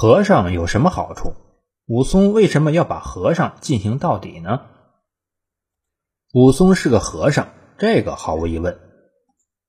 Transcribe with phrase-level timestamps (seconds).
[0.00, 1.32] 和尚有什么好处？
[1.88, 4.60] 武松为什么要把和尚进行到底呢？
[6.32, 7.48] 武松是个和尚，
[7.78, 8.78] 这个毫无疑问。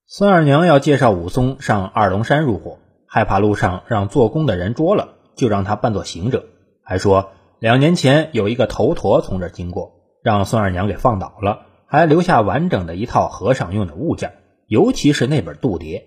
[0.05, 6.45] 孙二娘要介绍武松上二龙山入伙，害怕路上让做工的人捉了，就让他扮作行者，
[6.83, 14.35] 还说两年前有一个头陀从这经过，让孙二娘给放倒了，还留下完整的一套和尚用的物件，
[14.67, 16.03] 尤其是那本度牒，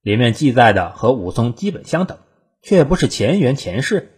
[0.00, 2.18] 里面记载的和武松基本相等，
[2.64, 4.10] 却不是前缘前世，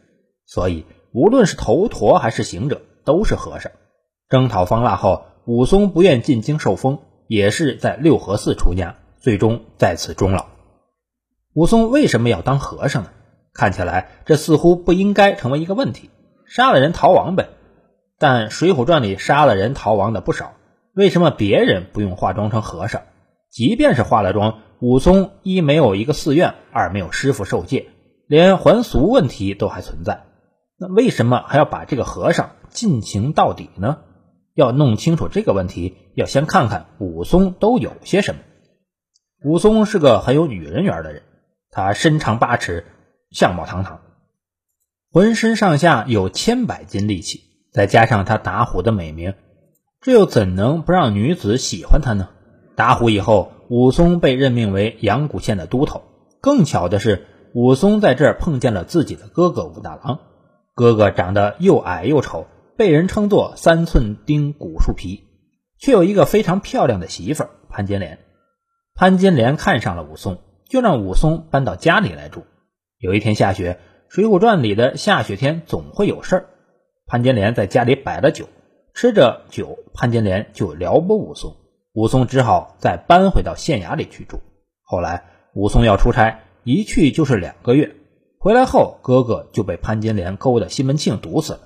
[0.47, 3.73] 所以无论是头陀还是行者，都是和尚。
[4.29, 8.97] 征讨方腊后，武松不愿进京受封，也是在六合寺出家。
[9.19, 10.47] 最终在此终老。
[11.53, 13.11] 武松为什么要当和尚呢？
[13.53, 16.11] 看起来这似乎不应该成为一个问题，
[16.47, 17.49] 杀了人逃亡呗。
[18.21, 20.53] 但《水浒传》里杀了人逃亡的不少，
[20.95, 23.03] 为什么别人不用化妆成和尚？
[23.51, 27.89] 即便是化了妆，武松一没有一个寺院，二没有师傅受戒，
[28.27, 30.25] 连还俗问题都还存在。
[30.79, 33.99] 那为什么还要把这个和尚进行到底呢？
[34.55, 38.41] 要弄清楚这个问题，要先看看武松都有些什么。
[39.45, 41.23] 武松是个很有女人缘的人，
[41.71, 42.87] 他身长八尺，
[43.31, 44.01] 相貌堂堂，
[45.13, 49.35] 浑身上下有千百斤力气，再加上他打虎的美名，
[50.01, 52.31] 这又怎能不让女子喜欢他呢？
[52.77, 56.03] 打虎以后，武松被任命为阳谷县的都头。
[56.41, 57.27] 更巧的是，
[57.59, 60.21] 武松在这儿碰见了自己的哥哥武大郎。
[60.75, 65.25] 哥哥长得又矮又丑，被人称作三寸钉骨树皮，
[65.79, 68.19] 却有一个非常漂亮的媳妇潘金莲。
[68.95, 70.37] 潘金莲看上了武松，
[70.69, 72.45] 就让武松搬到家里来住。
[72.99, 73.79] 有一天下雪，
[74.15, 76.47] 《水浒传》里的下雪天总会有事儿。
[77.07, 78.51] 潘金莲在家里摆了酒，
[78.93, 81.57] 吃着酒，潘金莲就撩拨武松，
[81.95, 84.41] 武松只好再搬回到县衙里去住。
[84.83, 87.95] 后来武松要出差，一去就是两个月，
[88.41, 91.61] 回来后哥哥就被潘金莲勾的西门庆毒死了。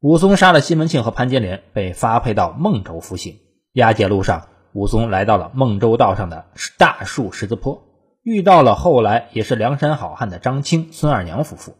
[0.00, 3.36] 武松杀了西门庆和潘金莲，被发配到孟州服刑。
[3.74, 4.48] 押解路上。
[4.72, 6.46] 武松来到了孟州道上的
[6.76, 7.84] 大树十字坡，
[8.24, 11.74] 遇到了后来也是梁山好汉的张青、孙二娘夫妇。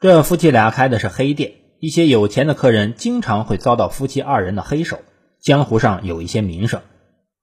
[0.00, 4.98] 这夫妻俩开的是黑店，一些有钱的客人经常会遭到夫妻二人的黑手，
[5.40, 6.80] 江湖上有一些名声。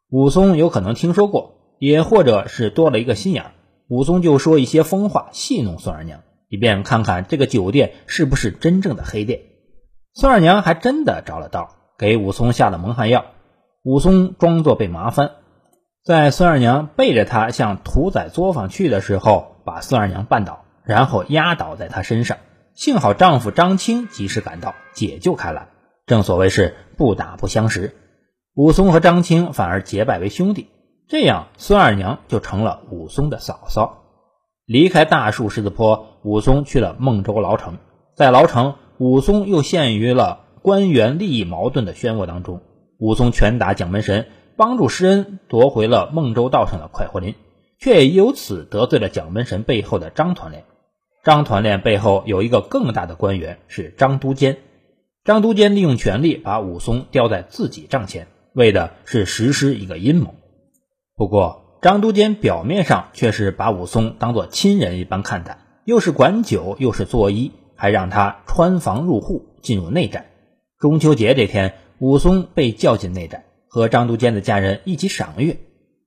[0.09, 3.51] 武松有可能听说过，也或者是多了一个心眼
[3.89, 9.41] 武松就说一些疯话戏弄孙二娘，以便看看这个酒店是不是真正的黑店。
[10.13, 13.25] 孙二娘还真的着了道，给武松下了蒙汗药。
[13.83, 15.31] 武松装作被麻翻，
[16.05, 22.37] 在孙二娘背着他向屠宰作坊去的时候，把孙二娘绊倒，然后压倒在他身上。
[22.75, 25.69] 幸好丈夫张青及时赶到，解救开来。
[26.05, 27.95] 正所谓是不打不相识，
[28.53, 30.69] 武松和张青反而结拜为兄弟。
[31.09, 34.03] 这样，孙二娘就成了武松的嫂嫂。
[34.67, 37.79] 离开大树狮子坡，武松去了孟州牢城。
[38.15, 42.61] 在牢城，武松又陷于了官员利益矛盾的漩涡当中。
[42.99, 47.33] 武松拳打蒋门神，帮助施恩夺回了孟州道上的快活林，
[47.79, 50.65] 却也由此得罪了蒋门神背后的张团练。
[51.23, 54.59] 张团练背后有一个更大的官员，是张都监。
[55.23, 60.35] 张都监利用权力把武松吊在自己帐前，为的是实施一个阴谋。
[61.19, 70.31] 不过，张都监表面上却是把武松当作亲人一般看待，又是管酒，又是作揖，还让他穿房入户，进入内宅。
[70.79, 71.73] 中秋节这天。
[71.99, 75.57] 武松被叫进内宅，和张都监的家人一起赏月。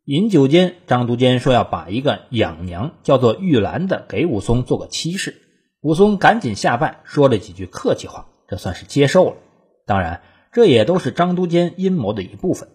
[0.07, 5.35] 饮酒间，张都监说要把一个养娘叫做玉兰的给武松做个妻室。
[5.83, 9.37] 武松赶紧下拜，说了几句客气话，这算是接受了。
[9.85, 12.71] 当然，这也都是张都监阴谋的一部分。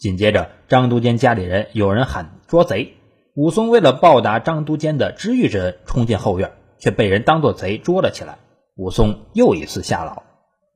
[0.00, 2.94] 紧接着，张都监家里人有人喊捉贼，
[3.34, 8.38] 武松为了报答张都监的知遇之恩，冲进后院，却被人当作贼捉了起来。
[8.76, 10.22] 武松又一次下牢。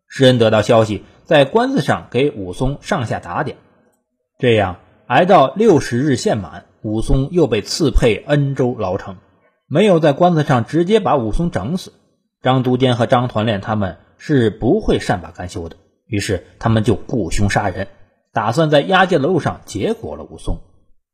[0.06, 1.04] 施恩得到消息。
[1.24, 3.56] 在官司上给武松上下打点，
[4.38, 4.76] 这样
[5.06, 9.16] 挨到六十日限满，武松又被赐配恩州牢城。
[9.66, 11.94] 没有在官司上直接把武松整死，
[12.42, 15.76] 张都监和张团练他们是不会善罢甘休的。
[16.06, 17.88] 于是他们就雇凶杀人，
[18.34, 20.58] 打算在押解的路上结果了武松。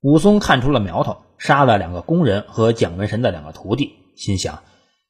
[0.01, 4.63] 武松看出了苗头，杀了两个工人和蒋门神的两个徒弟，心想：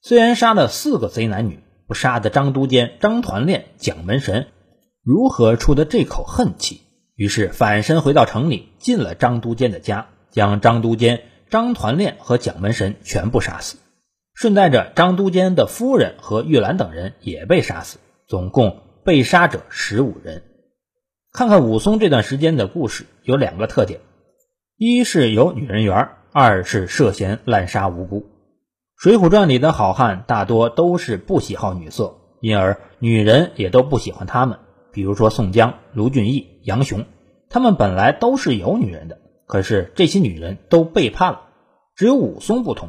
[0.02, 4.48] 虽然杀了四个贼男女，不杀的张都监、张团练、蒋门神。
[5.02, 6.82] 如何出的这口恨气？
[7.14, 13.76] 于是反身回到城里，进了张都监的家，将张都监、张团练和蒋门神全部杀死，
[14.34, 20.42] 顺带着张都监的夫人和玉兰等人也被杀死，总共被杀者十五人。
[21.32, 24.00] 看看武松这段时间的故事，有两个特点：
[24.76, 28.26] 一是有女人缘，二是涉嫌滥杀无辜。
[28.96, 34.58] 水浒传》里的好汉大多都是不喜好女色，因而女人也都不喜欢他们。
[34.92, 37.04] 比如说宋江、卢俊义、杨雄，
[37.48, 41.42] 他们本来都是有女人的，可是这些女人都背叛了。
[41.94, 42.88] 只有武松不同，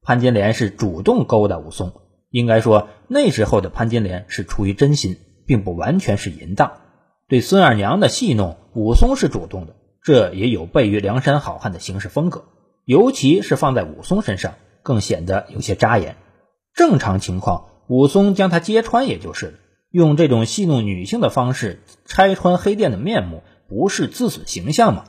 [0.00, 1.92] 潘金莲是主动勾搭武松。
[2.30, 6.72] 应该说，那时候的潘金莲是出于真心，并不完全是淫荡。
[7.32, 12.44] 对孙二娘的戏弄，武松是主动的，这也有悖于梁山好汉的行事风格，
[12.84, 14.52] 尤其是放在武松身上。
[14.82, 16.16] 更显得有些扎眼。
[16.74, 19.52] 正常情况，武松将他揭穿，也就是了。
[19.90, 25.06] 用这种戏弄女性的方式拆穿黑店的面目，不是自损形象吗？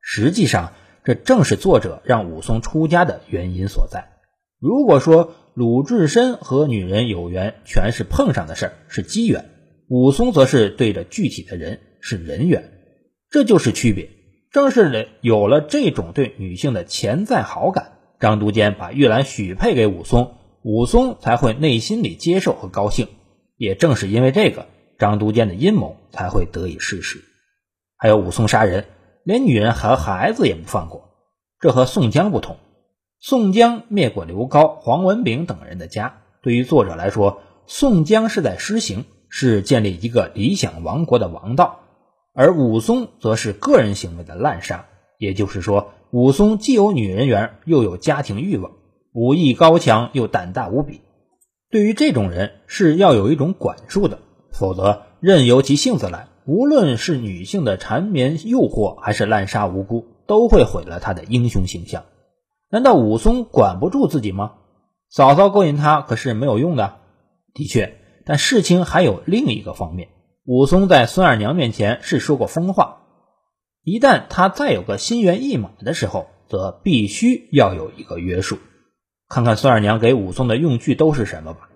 [0.00, 0.72] 实际上，
[1.04, 4.12] 这正是作者让武松出家的原因所在。
[4.58, 9.42] 如果说鲁智深和女人有缘，全是碰上的事儿，是机缘；
[9.88, 12.72] 武松则是对着具体的人，是人缘。
[13.30, 14.10] 这就是区别。
[14.50, 17.92] 正是有了这种对女性的潜在好感。
[18.18, 23.08] 张都监把玉兰许配给武松，武松才会内心里接受和高兴。
[23.56, 24.66] 也正是因为这个，
[24.98, 27.22] 张都监的阴谋才会得以实施。
[27.98, 28.86] 还有武松杀人，
[29.22, 31.10] 连女人和孩子也不放过。
[31.60, 32.56] 这和宋江不同。
[33.20, 39.04] 宋江灭过刘高、黄文炳等人的家，对于作者来说，宋江是在施行，
[39.38, 41.80] 是建立一个理想王国的王道；
[42.32, 44.86] 而武松则是个人行为的滥杀。
[45.18, 45.92] 也就是说。
[46.12, 48.72] 武松既有女人缘，又有家庭欲望，
[49.12, 51.00] 武艺高强，又胆大无比。
[51.68, 54.20] 对于这种人，是要有一种管束的，
[54.52, 62.04] 否则任由其性子来，无论是女性的缠绵诱惑，还是滥杀无辜，都会毁了他的英雄形象。
[62.70, 64.52] 难道武松管不住自己吗？
[65.10, 66.94] 嫂嫂勾引他可是没有用的。
[67.52, 70.08] 的确，但事情还有另一个方面。
[70.44, 72.98] 武松在孙二娘面前是说过疯话。
[73.82, 78.58] 一旦他再有个心猿意马的时候，则必须要有一个约束。
[79.28, 81.68] 看看孙二娘给武松的用具都是什么吧：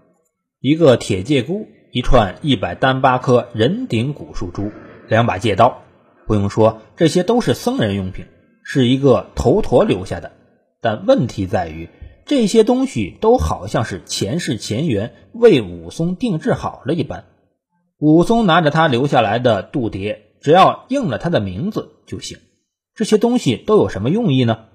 [0.60, 4.70] 一个铁戒箍，一串一百单八颗人顶古树珠，
[5.08, 5.82] 两把戒刀。
[6.26, 8.26] 不用说，这些都是僧人用品，
[8.62, 10.32] 是一个头陀留下的。
[10.80, 11.88] 但问题在于，
[12.26, 17.24] 这些东西都好像是前世前缘为武松定制好了一般。
[17.98, 20.18] 武松拿着他留下来的度牒。
[20.42, 22.38] 只要应了他的名字就行。
[22.94, 24.68] 这些东西都有什么用意呢？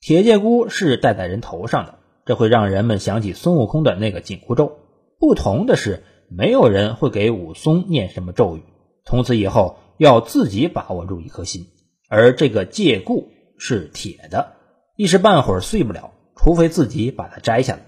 [0.00, 4.78] 铁戒箍是戴在人头上的，这会让人们想起孙悟空的那个紧箍咒。
[5.18, 8.62] 不同的是，没有人会给武松念什么咒语。
[9.04, 11.66] 从此以后，要自己把握住一颗心。
[12.08, 14.52] 而这个戒箍是铁的，
[14.94, 16.12] 一时半会儿碎不了，
[16.42, 17.80] 除非自己把它摘下来。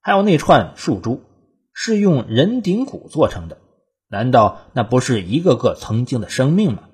[0.00, 1.20] 还有那串树珠，
[1.74, 3.58] 是用人顶骨做成的。
[4.08, 6.84] 难道那不是一个个曾经的生命吗？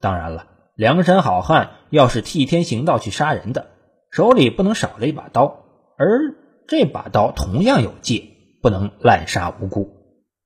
[0.00, 3.68] 当然了，梁山好汉要是替天行道去杀人的，
[4.10, 5.64] 手里不能少了一把刀，
[5.96, 6.34] 而
[6.66, 8.24] 这把刀同样有戒，
[8.60, 9.90] 不能滥杀无辜。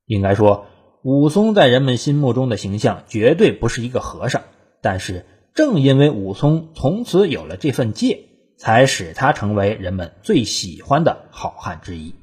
[0.04, 0.66] 应该说，
[1.02, 4.42] 武松在人们心目中的形象绝对不是一个和尚，
[4.82, 8.24] 但是正因为武松从此有了这份戒，
[8.56, 12.14] 才使他成为人们最喜欢的好汉之一。